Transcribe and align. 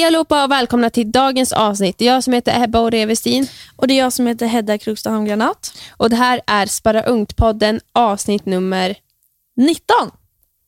Hej 0.00 0.06
allihopa 0.06 0.44
och 0.44 0.50
välkomna 0.50 0.90
till 0.90 1.12
dagens 1.12 1.52
avsnitt. 1.52 1.98
Det 1.98 2.08
är 2.08 2.12
jag 2.12 2.24
som 2.24 2.32
heter 2.32 2.64
Ebba 2.64 2.80
Orevestin. 2.80 3.46
Och 3.76 3.88
det 3.88 3.94
är 3.94 3.98
jag 3.98 4.12
som 4.12 4.26
heter 4.26 4.46
Hedda 4.46 4.78
Krokstaholm 4.78 5.24
Granat. 5.24 5.74
Och 5.96 6.10
det 6.10 6.16
här 6.16 6.40
är 6.46 6.66
Spara 6.66 7.02
Ungt-podden 7.02 7.80
avsnitt 7.92 8.46
nummer 8.46 8.94
19. 9.56 9.96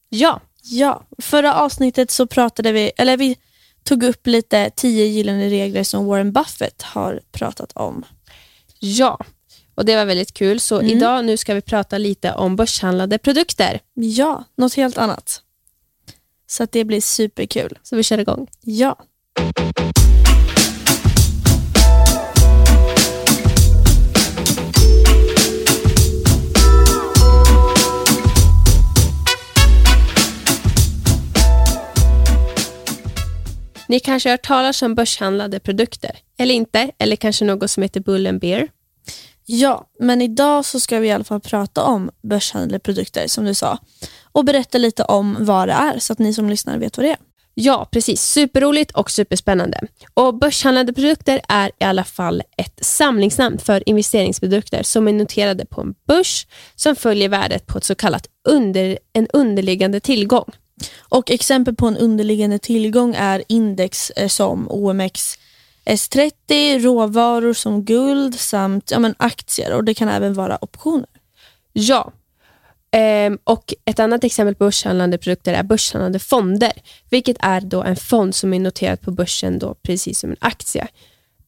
Ja. 0.08 0.40
Ja, 0.62 1.02
förra 1.18 1.54
avsnittet 1.54 2.10
så 2.10 2.26
pratade 2.26 2.72
vi, 2.72 2.92
eller 2.96 3.16
vi 3.16 3.36
tog 3.84 4.02
upp 4.02 4.26
lite 4.26 4.70
10 4.70 5.04
gyllene 5.06 5.48
regler 5.48 5.84
som 5.84 6.06
Warren 6.06 6.32
Buffett 6.32 6.82
har 6.82 7.20
pratat 7.32 7.72
om. 7.72 8.04
Ja, 8.78 9.18
och 9.74 9.84
det 9.84 9.96
var 9.96 10.04
väldigt 10.04 10.32
kul. 10.34 10.60
Så 10.60 10.80
Mm. 10.80 10.96
idag 10.96 11.24
nu 11.24 11.36
ska 11.36 11.54
vi 11.54 11.60
prata 11.60 11.98
lite 11.98 12.32
om 12.34 12.56
börshandlade 12.56 13.18
produkter. 13.18 13.80
Ja, 13.94 14.44
något 14.56 14.74
helt 14.74 14.98
annat. 14.98 15.42
Så 16.46 16.62
att 16.62 16.72
det 16.72 16.84
blir 16.84 17.00
superkul. 17.00 17.78
Så 17.82 17.96
vi 17.96 18.02
kör 18.02 18.18
igång. 18.18 18.48
Ja. 18.60 18.96
Ni 33.92 34.00
kanske 34.00 34.28
har 34.28 34.32
hört 34.32 34.46
talas 34.46 34.82
om 34.82 34.94
börshandlade 34.94 35.60
produkter, 35.60 36.18
eller 36.38 36.54
inte, 36.54 36.90
eller 36.98 37.16
kanske 37.16 37.44
något 37.44 37.70
som 37.70 37.82
heter 37.82 38.00
Bull 38.00 38.26
and 38.26 38.40
Beer. 38.40 38.68
Ja, 39.46 39.86
men 39.98 40.22
idag 40.22 40.64
så 40.64 40.80
ska 40.80 40.98
vi 40.98 41.08
i 41.08 41.12
alla 41.12 41.24
fall 41.24 41.40
prata 41.40 41.82
om 41.82 42.10
börshandlade 42.22 42.78
produkter 42.78 43.26
som 43.26 43.44
du 43.44 43.54
sa 43.54 43.78
och 44.22 44.44
berätta 44.44 44.78
lite 44.78 45.04
om 45.04 45.36
vad 45.40 45.68
det 45.68 45.72
är 45.72 45.98
så 45.98 46.12
att 46.12 46.18
ni 46.18 46.34
som 46.34 46.50
lyssnar 46.50 46.78
vet 46.78 46.96
vad 46.96 47.06
det 47.06 47.10
är. 47.10 47.31
Ja, 47.54 47.88
precis. 47.90 48.22
Superroligt 48.22 48.90
och 48.90 49.10
superspännande. 49.10 49.80
Och 50.14 50.38
Börshandlade 50.38 50.92
produkter 50.92 51.40
är 51.48 51.70
i 51.80 51.84
alla 51.84 52.04
fall 52.04 52.42
ett 52.56 52.78
samlingsnamn 52.84 53.58
för 53.58 53.88
investeringsprodukter 53.88 54.82
som 54.82 55.08
är 55.08 55.12
noterade 55.12 55.66
på 55.66 55.80
en 55.80 55.94
börs 56.06 56.46
som 56.76 56.96
följer 56.96 57.28
värdet 57.28 57.66
på 57.66 57.78
ett 57.78 57.84
så 57.84 57.94
kallat 57.94 58.26
under, 58.48 58.98
en 59.12 59.28
underliggande 59.32 60.00
tillgång. 60.00 60.50
Och 60.98 61.30
exempel 61.30 61.74
på 61.74 61.86
en 61.86 61.96
underliggande 61.96 62.58
tillgång 62.58 63.14
är 63.14 63.42
index 63.48 64.10
eh, 64.10 64.28
som 64.28 64.66
OMX 64.70 65.38
S30, 65.84 66.78
råvaror 66.78 67.52
som 67.52 67.84
guld 67.84 68.40
samt 68.40 68.90
ja, 68.90 68.98
men 68.98 69.14
aktier 69.18 69.72
och 69.72 69.84
det 69.84 69.94
kan 69.94 70.08
även 70.08 70.34
vara 70.34 70.58
optioner. 70.60 71.08
Ja. 71.72 72.12
Ehm, 72.92 73.38
och 73.44 73.74
Ett 73.84 74.00
annat 74.00 74.24
exempel 74.24 74.54
på 74.54 74.64
börshandlande 74.64 75.18
produkter 75.18 75.54
är 75.54 75.62
börshandlande 75.62 76.18
fonder, 76.18 76.72
vilket 77.10 77.36
är 77.40 77.60
då 77.60 77.82
en 77.82 77.96
fond 77.96 78.34
som 78.34 78.54
är 78.54 78.60
noterad 78.60 79.00
på 79.00 79.10
börsen 79.10 79.58
då, 79.58 79.74
precis 79.82 80.18
som 80.18 80.30
en 80.30 80.36
aktie. 80.40 80.86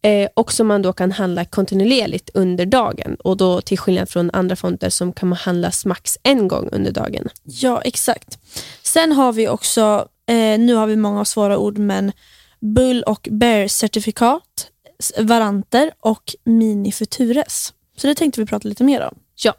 Eh, 0.03 0.29
och 0.35 0.53
som 0.53 0.67
man 0.67 0.83
då 0.83 0.93
kan 0.93 1.13
handla 1.13 1.45
kontinuerligt 1.45 2.31
under 2.35 2.67
dagen 2.67 3.17
och 3.25 3.37
då 3.37 3.61
till 3.61 3.79
skillnad 3.79 4.09
från 4.09 4.31
andra 4.33 4.57
fonder 4.57 4.91
som 4.91 5.13
kan 5.13 5.29
man 5.29 5.39
handlas 5.39 5.85
max 5.87 6.19
en 6.23 6.49
gång 6.49 6.69
under 6.73 6.91
dagen. 6.93 7.29
Ja, 7.45 7.81
exakt. 7.83 8.39
Sen 8.83 9.13
har 9.13 9.33
vi 9.33 9.49
också, 9.49 10.09
eh, 10.29 10.59
nu 10.59 10.75
har 10.75 10.87
vi 10.87 10.97
många 10.97 11.25
svåra 11.25 11.59
ord, 11.59 11.79
men 11.79 12.13
bull 12.61 13.03
och 13.03 13.29
bear 13.31 13.69
certifikat, 13.69 14.69
s- 14.99 15.13
varanter 15.19 15.91
och 16.01 16.35
mini 16.45 16.93
futures. 16.93 17.73
Så 17.97 18.07
det 18.07 18.15
tänkte 18.15 18.41
vi 18.41 18.47
prata 18.47 18.69
lite 18.69 18.85
mer 18.85 19.01
om. 19.03 19.15
Ja. 19.45 19.55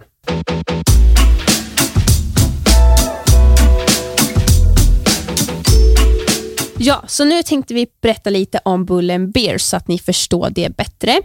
Ja, 6.85 7.03
så 7.07 7.25
nu 7.25 7.43
tänkte 7.43 7.73
vi 7.73 7.87
berätta 8.01 8.29
lite 8.29 8.59
om 8.65 8.85
Bull 8.85 9.27
Beer 9.27 9.57
så 9.57 9.77
att 9.77 9.87
ni 9.87 9.99
förstår 9.99 10.49
det 10.49 10.77
bättre. 10.77 11.21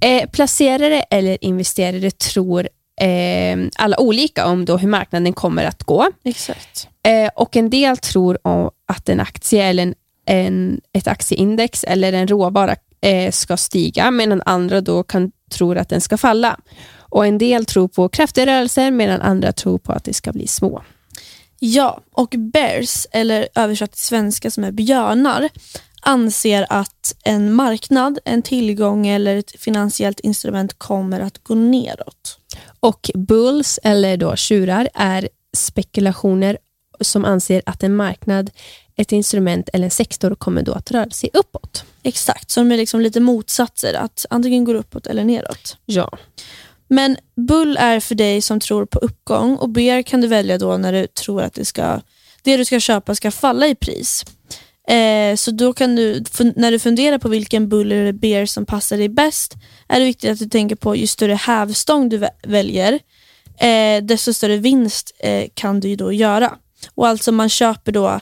Eh, 0.00 0.30
placerare 0.30 1.02
eller 1.10 1.44
investerare 1.44 2.10
tror 2.10 2.68
eh, 3.00 3.58
alla 3.76 4.00
olika 4.00 4.46
om 4.46 4.64
då 4.64 4.76
hur 4.76 4.88
marknaden 4.88 5.32
kommer 5.32 5.64
att 5.64 5.82
gå. 5.82 6.06
Exakt. 6.24 6.88
Eh, 7.06 7.30
och 7.34 7.56
En 7.56 7.70
del 7.70 7.96
tror 7.96 8.38
att 8.88 9.08
en 9.08 9.20
aktie 9.20 9.64
eller 9.64 9.82
en, 9.82 9.94
en, 10.26 10.80
ett 10.92 11.08
aktieindex 11.08 11.84
eller 11.84 12.12
en 12.12 12.28
råvara 12.28 12.76
eh, 13.00 13.30
ska 13.30 13.56
stiga 13.56 14.10
medan 14.10 14.42
andra 14.46 14.80
då 14.80 15.02
kan 15.02 15.32
tror 15.52 15.78
att 15.78 15.88
den 15.88 16.00
ska 16.00 16.16
falla. 16.16 16.56
Och 16.98 17.26
En 17.26 17.38
del 17.38 17.64
tror 17.64 17.88
på 17.88 18.08
kraftiga 18.08 18.46
rörelser 18.46 18.90
medan 18.90 19.20
andra 19.20 19.52
tror 19.52 19.78
på 19.78 19.92
att 19.92 20.04
det 20.04 20.14
ska 20.14 20.32
bli 20.32 20.46
små. 20.46 20.82
Ja, 21.64 22.00
och 22.12 22.34
bears, 22.38 23.06
eller 23.12 23.48
översatt 23.54 23.92
till 23.92 24.02
svenska 24.02 24.50
som 24.50 24.64
är 24.64 24.72
björnar, 24.72 25.48
anser 26.00 26.66
att 26.68 27.14
en 27.24 27.54
marknad, 27.54 28.18
en 28.24 28.42
tillgång 28.42 29.06
eller 29.06 29.36
ett 29.36 29.60
finansiellt 29.60 30.20
instrument 30.20 30.78
kommer 30.78 31.20
att 31.20 31.44
gå 31.44 31.54
neråt. 31.54 32.38
Och 32.80 33.10
Bulls, 33.14 33.78
eller 33.82 34.16
då 34.16 34.36
tjurar, 34.36 34.88
är 34.94 35.28
spekulationer 35.56 36.58
som 37.00 37.24
anser 37.24 37.62
att 37.66 37.82
en 37.82 37.96
marknad, 37.96 38.50
ett 38.96 39.12
instrument 39.12 39.68
eller 39.72 39.84
en 39.84 39.90
sektor 39.90 40.34
kommer 40.34 40.62
då 40.62 40.72
att 40.72 40.90
röra 40.90 41.10
sig 41.10 41.30
uppåt. 41.32 41.84
Exakt, 42.02 42.50
så 42.50 42.60
de 42.60 42.72
är 42.72 42.76
liksom 42.76 43.00
lite 43.00 43.20
motsatser, 43.20 43.94
att 43.94 44.26
antingen 44.30 44.64
går 44.64 44.74
uppåt 44.74 45.06
eller 45.06 45.24
neråt. 45.24 45.76
Ja. 45.84 46.18
Men 46.92 47.16
bull 47.36 47.76
är 47.80 48.00
för 48.00 48.14
dig 48.14 48.42
som 48.42 48.60
tror 48.60 48.86
på 48.86 48.98
uppgång 48.98 49.56
och 49.56 49.68
bear 49.68 50.02
kan 50.02 50.20
du 50.20 50.26
välja 50.26 50.58
då 50.58 50.76
när 50.76 50.92
du 50.92 51.06
tror 51.06 51.42
att 51.42 51.54
det, 51.54 51.64
ska, 51.64 52.00
det 52.42 52.56
du 52.56 52.64
ska 52.64 52.80
köpa 52.80 53.14
ska 53.14 53.30
falla 53.30 53.66
i 53.66 53.74
pris. 53.74 54.24
Eh, 54.88 55.36
så 55.36 55.50
då 55.50 55.72
kan 55.72 55.96
du, 55.96 56.24
när 56.56 56.70
du 56.70 56.78
funderar 56.78 57.18
på 57.18 57.28
vilken 57.28 57.68
bull 57.68 57.92
eller 57.92 58.12
bear 58.12 58.46
som 58.46 58.66
passar 58.66 58.96
dig 58.96 59.08
bäst, 59.08 59.54
är 59.88 60.00
det 60.00 60.04
viktigt 60.06 60.30
att 60.30 60.38
du 60.38 60.48
tänker 60.48 60.76
på 60.76 60.96
ju 60.96 61.06
större 61.06 61.34
hävstång 61.34 62.08
du 62.08 62.28
väljer, 62.42 62.98
eh, 63.58 64.02
desto 64.02 64.32
större 64.32 64.56
vinst 64.56 65.12
eh, 65.18 65.48
kan 65.54 65.80
du 65.80 65.88
ju 65.88 65.96
då 65.96 66.12
göra. 66.12 66.56
Och 66.94 67.08
alltså 67.08 67.32
man 67.32 67.48
köper 67.48 67.92
då, 67.92 68.20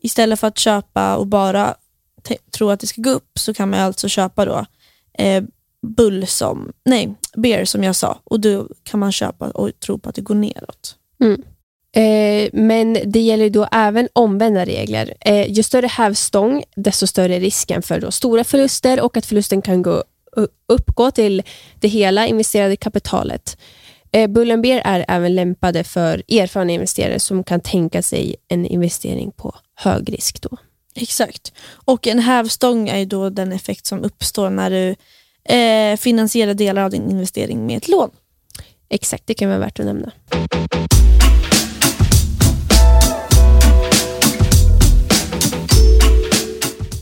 istället 0.00 0.40
för 0.40 0.46
att 0.46 0.58
köpa 0.58 1.16
och 1.16 1.26
bara 1.26 1.74
tro 2.58 2.70
att 2.70 2.80
det 2.80 2.86
ska 2.86 3.02
gå 3.02 3.10
upp, 3.10 3.38
så 3.38 3.54
kan 3.54 3.70
man 3.70 3.80
alltså 3.80 4.08
köpa 4.08 4.44
då 4.44 4.66
eh, 5.18 5.42
bull 5.86 6.26
som, 6.26 6.72
nej, 6.84 7.14
bear 7.36 7.64
som 7.64 7.84
jag 7.84 7.96
sa 7.96 8.18
och 8.24 8.40
då 8.40 8.68
kan 8.82 9.00
man 9.00 9.12
köpa 9.12 9.50
och 9.50 9.80
tro 9.80 9.98
på 9.98 10.08
att 10.08 10.14
det 10.14 10.22
går 10.22 10.34
neråt. 10.34 10.96
Eh, 11.96 12.50
men 12.52 12.98
det 13.06 13.20
gäller 13.20 13.50
då 13.50 13.68
även 13.72 14.08
omvända 14.12 14.64
regler. 14.64 15.14
Eh, 15.20 15.50
ju 15.52 15.62
större 15.62 15.86
hävstång, 15.86 16.64
desto 16.76 17.06
större 17.06 17.36
är 17.36 17.40
risken 17.40 17.82
för 17.82 18.00
då 18.00 18.10
stora 18.10 18.44
förluster 18.44 19.00
och 19.00 19.16
att 19.16 19.26
förlusten 19.26 19.62
kan 19.62 19.82
gå, 19.82 20.04
uppgå 20.68 21.10
till 21.10 21.42
det 21.80 21.88
hela 21.88 22.26
investerade 22.26 22.76
kapitalet. 22.76 23.58
Eh, 24.12 24.30
Bull 24.30 24.50
and 24.50 24.62
Bear 24.62 24.82
är 24.84 25.04
även 25.08 25.34
lämpade 25.34 25.84
för 25.84 26.22
erfarna 26.28 26.72
investerare 26.72 27.20
som 27.20 27.44
kan 27.44 27.60
tänka 27.60 28.02
sig 28.02 28.36
en 28.48 28.66
investering 28.66 29.30
på 29.30 29.54
hög 29.74 30.12
risk. 30.12 30.42
Då. 30.42 30.56
Exakt. 30.94 31.52
Och 31.70 32.06
en 32.06 32.18
hävstång 32.18 32.88
är 32.88 32.98
ju 32.98 33.04
då 33.04 33.30
den 33.30 33.52
effekt 33.52 33.86
som 33.86 34.04
uppstår 34.04 34.50
när 34.50 34.70
du 34.70 34.94
eh, 35.50 35.96
finansierar 35.96 36.54
delar 36.54 36.82
av 36.82 36.90
din 36.90 37.10
investering 37.10 37.66
med 37.66 37.76
ett 37.76 37.88
lån. 37.88 38.10
Exakt, 38.88 39.26
det 39.26 39.34
kan 39.34 39.48
vara 39.48 39.58
värt 39.58 39.80
att 39.80 39.86
nämna. 39.86 40.12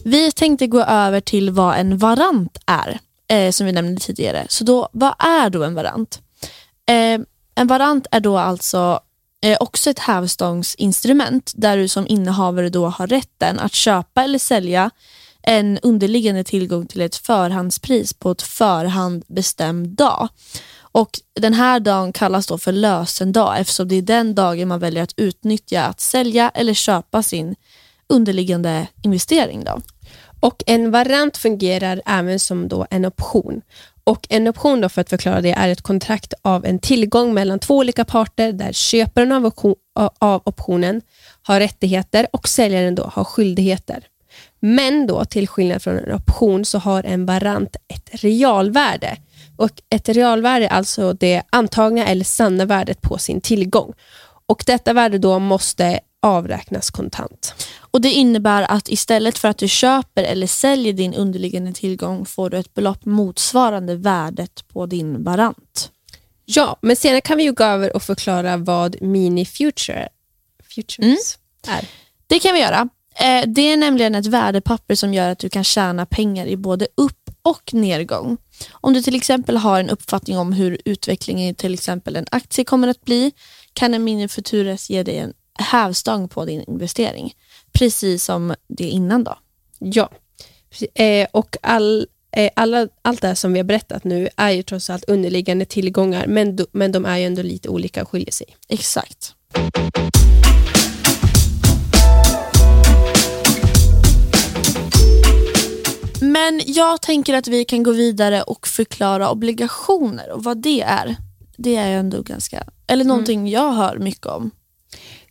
Vi 0.05 0.33
tänkte 0.33 0.67
gå 0.67 0.83
över 0.83 1.21
till 1.21 1.51
vad 1.51 1.79
en 1.79 1.99
varant 1.99 2.59
är, 2.67 2.99
eh, 3.29 3.51
som 3.51 3.67
vi 3.67 3.73
nämnde 3.73 4.01
tidigare. 4.01 4.47
Så 4.49 4.65
då, 4.65 4.89
vad 4.93 5.15
är 5.19 5.51
då 5.51 5.65
en 5.65 5.75
varant? 5.75 6.21
Eh, 6.89 7.21
en 7.55 7.67
varant 7.67 8.07
är 8.11 8.21
då 8.21 8.39
alltså 8.39 9.01
eh, 9.45 9.57
också 9.61 9.91
ett 9.91 9.99
hävstångsinstrument 9.99 11.53
där 11.57 11.77
du 11.77 11.89
som 11.89 12.07
innehavare 12.07 12.69
då 12.69 12.87
har 12.87 13.07
rätten 13.07 13.59
att 13.59 13.75
köpa 13.75 14.25
eller 14.25 14.39
sälja 14.39 14.91
en 15.49 15.79
underliggande 15.79 16.45
tillgång 16.45 16.87
till 16.87 17.01
ett 17.01 17.17
förhandspris 17.17 18.15
på 18.15 18.31
ett 18.31 18.43
förhand 18.43 19.25
bestämd 19.27 19.89
dag. 19.89 20.29
Och 20.81 21.11
Den 21.41 21.55
här 21.55 21.81
dagen 21.81 22.13
kallas 22.13 22.47
då 22.47 22.59
för 22.59 22.73
lösendag 22.73 23.59
eftersom 23.59 23.89
det 23.89 23.95
är 23.95 24.03
den 24.03 24.35
dagen 24.35 24.69
man 24.69 24.81
väljer 24.81 25.03
att 25.03 25.15
utnyttja 25.17 25.83
att 25.83 26.01
sälja 26.01 26.51
eller 26.55 26.75
köpa 26.75 27.23
sin 27.23 27.55
underliggande 28.09 28.87
investering. 29.03 29.65
Då. 29.65 29.81
Och 30.41 30.63
En 30.67 30.91
variant 30.91 31.37
fungerar 31.37 32.03
även 32.07 32.41
som 32.41 32.69
då 32.69 32.87
en 32.91 33.05
option. 33.05 33.63
Och 34.05 34.27
En 34.31 34.49
option, 34.49 34.81
då 34.81 34.89
för 34.89 35.01
att 35.01 35.11
förklara 35.11 35.41
det, 35.41 35.53
är 35.53 35.69
ett 35.69 35.83
kontrakt 35.83 36.35
av 36.43 36.67
en 36.67 36.79
tillgång 36.79 37.35
mellan 37.35 37.59
två 37.59 37.77
olika 37.77 38.05
parter 38.05 38.53
där 38.53 38.73
köparen 38.73 39.33
av, 39.33 39.47
option, 39.47 39.75
av 40.19 40.43
optionen 40.45 41.03
har 41.43 41.61
rättigheter 41.61 42.27
och 42.33 42.49
säljaren 42.49 42.95
då 42.95 43.11
har 43.15 43.25
skyldigheter. 43.25 44.05
Men 44.61 45.07
då 45.07 45.25
till 45.25 45.49
skillnad 45.49 45.83
från 45.83 45.99
en 45.99 46.15
option 46.15 46.65
så 46.65 46.79
har 46.79 47.03
en 47.03 47.27
varant 47.27 47.77
ett 47.89 48.11
realvärde. 48.13 49.17
Och 49.57 49.71
Ett 49.91 50.09
realvärde 50.09 50.65
är 50.67 50.73
alltså 50.73 51.13
det 51.13 51.43
antagna 51.51 52.07
eller 52.07 52.25
sanna 52.25 52.65
värdet 52.65 53.03
på 53.03 53.19
sin 53.19 53.41
tillgång. 53.41 53.93
Och 54.47 54.63
Detta 54.67 54.93
värde 54.93 55.19
då 55.19 55.39
måste 55.39 56.01
avräknas 56.23 56.91
kontant. 56.91 57.55
Och 57.91 58.01
Det 58.01 58.13
innebär 58.13 58.63
att 58.63 58.89
istället 58.89 59.39
för 59.39 59.49
att 59.49 59.59
du 59.59 59.69
köper 59.69 60.23
eller 60.23 60.47
säljer 60.47 60.93
din 60.93 61.15
underliggande 61.15 61.73
tillgång 61.73 62.27
får 62.27 62.51
du 62.51 62.59
ett 62.59 62.75
belopp 62.75 63.05
motsvarande 63.05 63.97
värdet 63.97 64.69
på 64.69 64.87
din 64.87 65.25
varant. 65.25 65.91
Ja, 66.45 66.79
men 66.81 66.97
senare 66.97 67.21
kan 67.21 67.37
vi 67.37 67.45
ju 67.45 67.53
gå 67.53 67.65
över 67.65 67.97
och 67.97 68.03
förklara 68.03 68.57
vad 68.57 69.03
mini 69.03 69.45
future 69.45 70.09
futures 70.75 71.39
är. 71.67 71.89
Det 72.27 72.39
kan 72.39 72.55
vi 72.55 72.61
göra. 72.61 72.89
Eh, 73.21 73.45
Det 73.47 73.73
är 73.73 73.77
nämligen 73.77 74.15
ett 74.15 74.27
värdepapper 74.27 74.95
som 74.95 75.15
gör 75.15 75.31
att 75.31 75.39
du 75.39 75.49
kan 75.49 75.65
tjäna 75.65 76.07
pengar 76.07 76.47
i 76.47 76.57
både 76.57 76.89
upp 76.95 77.31
och 77.43 77.75
nedgång. 77.75 78.37
Om 78.71 78.93
du 78.93 79.03
till 79.03 79.15
exempel 79.17 79.57
har 79.57 79.81
en 79.81 79.91
uppfattning 79.91 80.39
om 80.39 80.53
hur 80.53 80.79
utvecklingen 80.85 81.49
i 81.49 81.55
till 81.55 81.75
exempel 81.75 82.17
en 82.17 82.27
aktie 82.31 82.65
kommer 82.65 82.89
att 82.89 83.05
bli 83.05 83.33
kan 83.73 83.95
en 83.95 84.05
mini 84.05 84.29
futures 84.29 84.91
ge 84.91 85.03
dig 85.03 85.19
en 85.19 85.33
hävstång 85.59 86.29
på 86.29 86.45
din 86.45 86.63
investering. 86.69 87.35
Precis 87.73 88.25
som 88.25 88.55
det 88.69 88.89
innan 88.89 89.25
då. 89.25 89.39
Ja, 89.79 90.11
eh, 90.95 91.29
och 91.33 91.57
all, 91.63 92.07
eh, 92.37 92.51
alla, 92.57 92.89
allt 93.03 93.21
det 93.21 93.29
här 93.29 93.35
som 93.35 93.53
vi 93.53 93.59
har 93.59 93.65
berättat 93.65 94.05
nu 94.05 94.29
är 94.37 94.51
ju 94.51 94.63
trots 94.63 94.91
allt 94.91 95.05
underliggande 95.05 95.65
tillgångar, 95.65 96.27
men, 96.27 96.59
men 96.73 96.93
de 96.93 97.05
är 97.05 97.19
ju 97.19 97.25
ändå 97.25 97.43
lite 97.43 97.69
olika 97.69 98.03
och 98.03 98.09
skiljer 98.09 98.33
sig. 98.33 98.57
Exakt. 98.69 99.35
Men 106.21 106.61
jag 106.67 107.03
tänker 107.03 107.35
att 107.35 107.49
vi 107.49 107.65
kan 107.65 107.83
gå 107.83 107.93
vidare 107.93 108.43
och 108.43 108.69
förklara 108.69 109.31
obligationer 109.31 110.31
och 110.31 110.45
vad 110.45 110.59
det 110.59 110.81
är. 110.83 111.17
Det 111.57 111.77
är 111.77 111.91
ändå 111.91 112.23
ganska, 112.23 112.65
eller 112.87 113.05
någonting 113.05 113.49
jag 113.49 113.73
hör 113.73 113.99
mycket 113.99 114.27
om. 114.27 114.51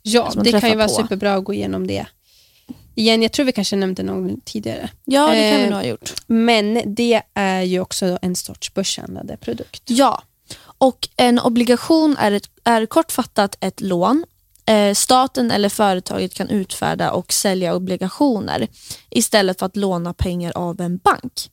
Ja, 0.02 0.32
det 0.44 0.52
kan 0.52 0.70
ju 0.70 0.76
vara 0.76 0.88
på. 0.88 0.94
superbra 0.94 1.34
att 1.36 1.44
gå 1.44 1.54
igenom 1.54 1.88
det. 1.88 2.06
Igen, 2.96 3.22
jag 3.22 3.32
tror 3.32 3.46
vi 3.46 3.52
kanske 3.52 3.76
nämnde 3.76 4.04
någon 4.04 4.42
tidigare. 4.42 4.90
Ja, 5.06 5.28
det 5.28 5.52
kan 5.52 5.60
vi 5.60 5.64
Eh, 5.64 5.70
nog 5.70 5.80
ha 5.80 5.84
gjort. 5.84 6.14
Men 6.28 6.82
det 6.86 7.22
är 7.34 7.62
ju 7.62 7.80
också 7.80 8.20
en 8.22 8.36
sorts 8.36 8.74
börshandlade 8.74 9.38
produkt. 9.38 9.84
Ja, 9.86 10.24
och 10.78 11.10
en 11.16 11.40
obligation 11.40 12.18
är, 12.20 12.32
ett, 12.32 12.50
är 12.64 12.86
kortfattat 12.86 13.58
ett 13.60 13.82
lån. 13.82 14.26
Eh, 14.68 14.94
staten 14.94 15.52
eller 15.52 15.70
företaget 15.70 16.34
kan 16.34 16.50
utfärda 16.50 17.12
och 17.12 17.34
sälja 17.34 17.76
obligationer 17.76 18.68
istället 19.10 19.60
för 19.60 19.66
att 19.66 19.76
låna 19.76 20.14
pengar 20.14 20.52
av 20.56 20.82
en 20.82 20.98
bank. 20.98 21.52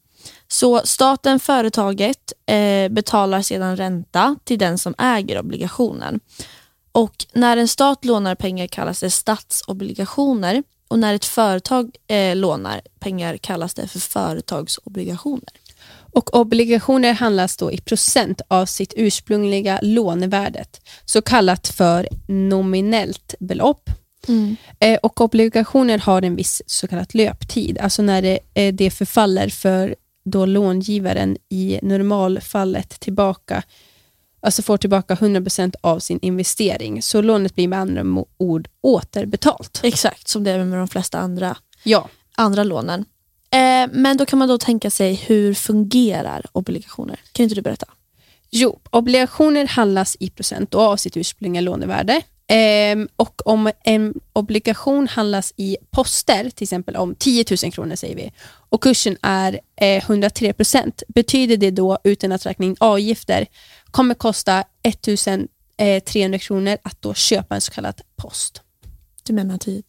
Så 0.49 0.81
staten, 0.84 1.40
företaget, 1.40 2.32
eh, 2.46 2.88
betalar 2.88 3.43
sedan 3.43 3.76
ränta 3.76 4.37
till 4.44 4.58
den 4.58 4.78
som 4.78 4.94
äger 4.99 5.40
obligationen. 5.40 6.20
Och 6.93 7.26
när 7.32 7.56
en 7.56 7.69
stat 7.69 8.05
lånar 8.05 8.34
pengar 8.34 8.66
kallas 8.66 9.00
det 9.00 9.11
statsobligationer 9.11 10.62
och 10.88 10.99
när 10.99 11.14
ett 11.14 11.25
företag 11.25 11.96
eh, 12.06 12.37
lånar 12.37 12.81
pengar 12.99 13.37
kallas 13.37 13.75
det 13.75 13.88
för 13.88 13.99
företagsobligationer. 13.99 15.50
Och 16.14 16.36
obligationer 16.36 17.12
handlas 17.12 17.56
då 17.56 17.72
i 17.72 17.78
procent 17.78 18.40
av 18.48 18.66
sitt 18.66 18.94
ursprungliga 18.96 19.78
lånevärdet, 19.82 20.81
så 21.04 21.22
kallat 21.22 21.69
för 21.69 22.08
nominellt 22.28 23.34
belopp. 23.40 23.90
Eh, 24.78 24.98
och 25.02 25.20
obligationer 25.20 25.98
har 25.98 26.22
en 26.22 26.36
viss 26.36 26.62
så 26.66 26.88
kallad 26.88 27.14
löptid, 27.14 27.78
alltså 27.78 28.02
när 28.02 28.22
det, 28.22 28.38
eh, 28.54 28.75
det 28.75 28.90
förfaller 28.90 29.48
för 29.48 29.94
då 30.25 30.46
långivaren 30.46 31.36
i 31.48 31.78
normalfallet 31.82 33.00
tillbaka, 33.00 33.62
alltså 34.40 34.62
får 34.62 34.76
tillbaka 34.76 35.14
100% 35.14 35.75
av 35.81 35.98
sin 35.98 36.19
investering. 36.22 37.02
Så 37.02 37.22
lånet 37.22 37.54
blir 37.54 37.69
med 37.69 37.78
andra 37.78 38.25
ord 38.36 38.69
återbetalt. 38.81 39.81
Exakt, 39.82 40.28
som 40.28 40.44
det 40.44 40.50
är 40.50 40.64
med 40.64 40.78
de 40.78 40.88
flesta 40.88 41.19
andra, 41.19 41.56
Ja, 41.82 42.08
andra 42.36 42.64
lånen. 42.64 43.04
Eh, 43.54 43.88
men 43.92 44.16
då 44.16 44.26
kan 44.26 44.38
man 44.38 44.48
då 44.48 44.58
tänka 44.58 44.90
sig, 44.90 45.14
hur 45.14 45.54
fungerar 45.54 46.46
obligationer? 46.52 47.20
Kan 47.32 47.44
inte 47.44 47.54
du 47.54 47.62
berätta? 47.62 47.86
Jo, 48.50 48.80
obligationer 48.90 49.66
handlas 49.66 50.16
i 50.20 50.30
procent 50.30 50.74
och 50.74 50.82
av 50.82 50.96
sitt 50.96 51.16
ursprungliga 51.16 51.60
lånevärde. 51.60 52.22
Ehm, 52.46 53.08
och 53.16 53.46
om 53.46 53.70
en 53.84 54.14
obligation 54.32 55.08
handlas 55.08 55.52
i 55.56 55.76
poster, 55.90 56.50
till 56.50 56.64
exempel 56.64 56.96
om 56.96 57.14
10 57.14 57.44
000 57.62 57.72
kronor 57.72 57.96
säger 57.96 58.16
vi, 58.16 58.32
och 58.68 58.82
kursen 58.82 59.16
är 59.22 59.60
eh, 59.76 60.04
103 60.04 60.52
procent, 60.52 61.02
betyder 61.08 61.56
det 61.56 61.70
då, 61.70 61.98
utan 62.04 62.32
att 62.32 62.46
räkna 62.46 62.66
in 62.66 62.76
avgifter, 62.80 63.46
kommer 63.90 64.14
kosta 64.14 64.64
1 64.82 65.08
300 66.04 66.38
kronor 66.38 66.78
att 66.82 67.02
då 67.02 67.14
köpa 67.14 67.54
en 67.54 67.60
så 67.60 67.72
kallad 67.72 68.00
post. 68.16 68.62
Du 69.22 69.32
menar 69.32 69.58
10 69.58 69.74
000? 69.74 69.82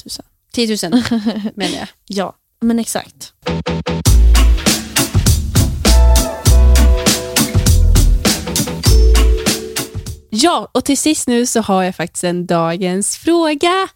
10 0.52 0.90
000 0.90 1.04
menar 1.56 1.78
jag. 1.78 1.88
Ja, 2.06 2.36
men 2.62 2.80
exakt. 2.80 3.34
Ja, 10.30 10.70
och 10.72 10.86
till 10.86 10.98
sist 10.98 11.28
nu 11.28 11.46
så 11.46 11.62
har 11.62 11.84
jag 11.84 11.96
faktiskt 11.96 12.24
en 12.24 12.46
dagens 12.46 13.18
fråga. 13.18 13.88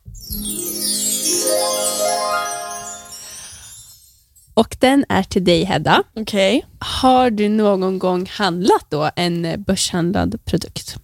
Och 4.54 4.78
den 4.80 5.06
är 5.10 5.24
till 5.24 5.44
dig 5.44 5.64
Hedda. 5.64 6.04
Okej. 6.16 6.66
Har 6.80 7.30
du 7.30 7.50
någon 7.50 8.00
gång 8.00 8.26
handlat 8.26 8.86
då 8.90 9.12
en 9.16 9.64
börshandlad 9.64 10.46
produkt? 10.46 10.96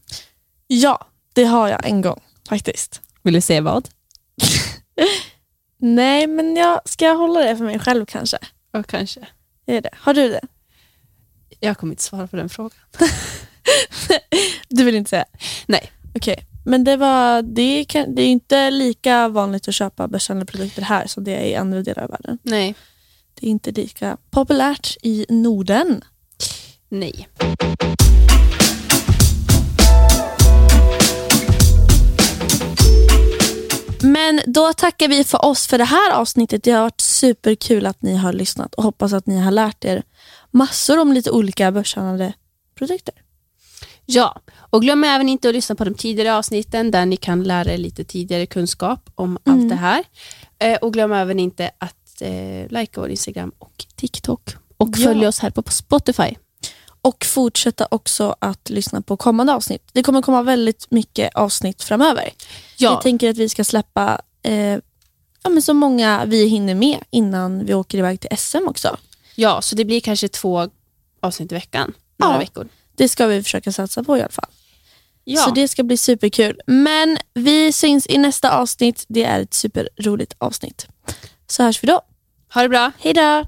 Ja, 0.68 1.08
det 1.34 1.44
har 1.44 1.68
jag 1.68 1.86
en 1.86 2.02
gång 2.02 2.22
faktiskt. 2.50 3.02
Vill 3.24 3.34
du 3.34 3.42
säga 3.42 3.62
vad? 3.62 3.90
Nej, 5.78 6.28
men 6.28 6.56
jag 6.56 6.82
ska 6.86 7.10
hålla 7.10 7.40
det 7.40 7.58
för 7.58 7.66
mig 7.66 7.80
själv 7.80 8.06
kanske. 8.06 8.38
Ja, 8.72 8.84
kanske. 8.84 9.28
Är 9.66 9.82
det? 9.82 9.90
Har 9.94 10.14
du 10.14 10.30
det? 10.30 10.42
Jag 11.60 11.78
kommer 11.78 11.94
inte 11.94 12.04
svara 12.04 12.28
på 12.28 12.36
den 12.36 12.50
frågan. 12.50 12.80
Du 14.68 14.84
vill 14.84 14.96
inte 14.96 15.10
säga? 15.10 15.26
Nej. 15.66 15.92
Okej, 16.16 16.46
men 16.66 16.84
det, 16.84 16.98
var, 16.98 17.42
det, 17.42 17.86
kan, 17.86 18.16
det 18.16 18.22
är 18.22 18.28
inte 18.28 18.72
lika 18.72 19.28
vanligt 19.28 19.68
att 19.68 19.76
köpa 19.76 20.08
börshandlade 20.08 20.52
produkter 20.52 20.82
här 20.82 21.08
som 21.08 21.24
det 21.24 21.36
är 21.36 21.46
i 21.46 21.56
andra 21.56 21.82
delar 21.82 22.04
av 22.04 22.10
världen. 22.10 22.38
Nej. 22.44 22.76
Det 23.34 23.48
är 23.48 23.50
inte 23.50 23.72
lika 23.72 24.18
populärt 24.30 24.98
i 25.02 25.26
Norden. 25.30 26.04
Nej. 26.90 27.28
Men 34.16 34.42
då 34.46 34.74
tackar 34.74 35.08
vi 35.08 35.24
för 35.24 35.46
oss 35.46 35.68
för 35.68 35.78
det 35.78 35.84
här 35.84 36.12
avsnittet. 36.12 36.64
Det 36.64 36.72
har 36.72 36.82
varit 36.82 37.02
superkul 37.02 37.86
att 37.86 38.02
ni 38.02 38.16
har 38.16 38.34
lyssnat 38.34 38.76
och 38.76 38.84
hoppas 38.84 39.14
att 39.14 39.28
ni 39.28 39.40
har 39.40 39.52
lärt 39.52 39.86
er 39.86 40.04
massor 40.52 41.00
om 41.00 41.14
lite 41.14 41.32
olika 41.32 41.72
börshandlade 41.72 42.34
produkter. 42.76 43.14
Ja, 44.06 44.42
och 44.70 44.82
glöm 44.82 45.04
även 45.04 45.30
inte 45.30 45.50
att 45.50 45.56
lyssna 45.56 45.76
på 45.76 45.84
de 45.86 45.94
tidigare 45.94 46.36
avsnitten 46.36 46.92
där 46.92 47.06
ni 47.06 47.18
kan 47.18 47.44
lära 47.44 47.74
er 47.74 47.78
lite 47.78 48.04
tidigare 48.04 48.46
kunskap 48.46 49.10
om 49.16 49.38
allt 49.46 49.70
det 49.70 49.76
här. 49.76 50.04
Eh, 50.60 50.78
och 50.78 50.94
glöm 50.94 51.12
även 51.12 51.40
inte 51.40 51.72
att 51.78 52.22
eh, 52.22 52.68
likea 52.70 53.02
vår 53.02 53.10
Instagram 53.10 53.52
och 53.60 53.86
TikTok. 53.96 54.50
Och 54.78 54.90
Ja. 54.98 55.06
följ 55.08 55.28
oss 55.28 55.40
här 55.40 55.50
på 55.50 55.64
Spotify. 55.68 56.36
Och 57.06 57.26
fortsätta 57.26 57.88
också 57.92 58.36
att 58.40 58.70
lyssna 58.70 59.02
på 59.02 59.18
kommande 59.18 59.54
avsnitt. 59.54 59.82
Det 59.94 60.04
kommer 60.04 60.22
komma 60.22 60.42
väldigt 60.44 60.92
mycket 60.92 61.36
avsnitt 61.36 61.84
framöver. 61.84 62.30
Ja, 62.78 62.98
Vi 62.98 63.04
tänker 63.04 63.30
att 63.30 63.38
vi 63.38 63.50
ska 63.50 63.64
släppa 63.64 64.22
eh, 64.44 64.54
ja, 65.44 65.50
men 65.50 65.62
så 65.62 65.74
många 65.74 66.26
vi 66.26 66.46
hinner 66.48 66.76
med 66.76 67.00
innan 67.10 67.66
vi 67.66 67.74
åker 67.74 67.98
iväg 67.98 68.20
till 68.20 68.38
SM 68.38 68.68
också. 68.68 68.98
ja, 69.36 69.62
så 69.62 69.76
det 69.76 69.86
blir 69.86 70.00
kanske 70.02 70.28
två 70.28 70.70
avsnitt 71.22 71.52
i 71.52 71.56
veckan. 71.56 71.94
Några 72.18 72.34
Ja. 72.34 72.40
veckor. 72.40 72.68
Det 72.96 73.10
ska 73.10 73.28
vi 73.28 73.44
försöka 73.44 73.72
satsa 73.72 74.04
på 74.04 74.18
i 74.18 74.22
alla 74.22 74.32
fall. 74.32 74.50
Ja. 75.24 75.42
Så 75.42 75.52
det 75.52 75.68
ska 75.68 75.84
bli 75.84 75.98
superkul. 75.98 76.62
Men 76.68 77.18
vi 77.34 77.72
syns 77.74 78.08
i 78.10 78.18
nästa 78.18 78.52
avsnitt. 78.52 79.06
Det 79.08 79.24
är 79.24 79.40
ett 79.40 79.54
superroligt 79.54 80.36
avsnitt. 80.38 80.88
Så 81.48 81.64
hörs 81.64 81.84
vi 81.84 81.88
då. 81.88 82.02
Ha 82.54 82.62
det 82.62 82.70
bra. 82.70 82.92
Hej 83.00 83.14
då! 83.14 83.46